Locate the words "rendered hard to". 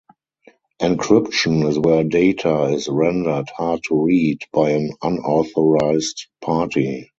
2.89-4.01